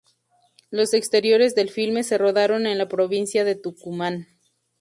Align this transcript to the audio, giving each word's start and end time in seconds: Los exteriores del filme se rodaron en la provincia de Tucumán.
Los 0.71 0.95
exteriores 0.95 1.53
del 1.53 1.69
filme 1.69 2.01
se 2.01 2.17
rodaron 2.17 2.65
en 2.65 2.79
la 2.79 2.87
provincia 2.87 3.43
de 3.43 3.53
Tucumán. 3.53 4.27